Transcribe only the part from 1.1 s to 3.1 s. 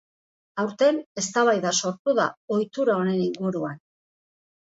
eztabaida sortu da ohitura